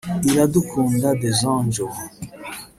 Iradukunda 0.29 1.07
Desanjo) 1.21 1.85